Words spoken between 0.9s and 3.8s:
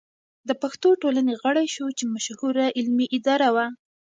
ټولنې غړی شو چې مشهوره علمي اداره وه.